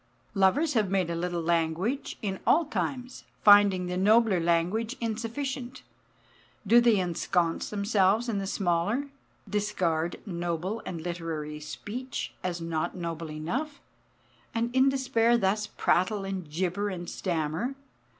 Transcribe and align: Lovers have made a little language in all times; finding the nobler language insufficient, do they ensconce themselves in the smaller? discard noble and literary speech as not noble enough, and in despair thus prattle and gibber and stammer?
Lovers 0.33 0.73
have 0.73 0.89
made 0.89 1.11
a 1.11 1.15
little 1.15 1.43
language 1.43 2.17
in 2.23 2.39
all 2.47 2.65
times; 2.65 3.23
finding 3.43 3.85
the 3.85 3.97
nobler 3.97 4.39
language 4.39 4.95
insufficient, 4.99 5.83
do 6.65 6.81
they 6.81 6.97
ensconce 6.99 7.69
themselves 7.69 8.27
in 8.27 8.39
the 8.39 8.47
smaller? 8.47 9.09
discard 9.47 10.19
noble 10.25 10.81
and 10.87 11.01
literary 11.03 11.59
speech 11.59 12.33
as 12.43 12.59
not 12.59 12.95
noble 12.95 13.29
enough, 13.29 13.79
and 14.55 14.75
in 14.75 14.89
despair 14.89 15.37
thus 15.37 15.67
prattle 15.67 16.25
and 16.25 16.49
gibber 16.49 16.89
and 16.89 17.07
stammer? 17.07 17.75